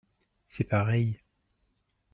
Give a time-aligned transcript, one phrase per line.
[0.49, 1.19] C'est pareil.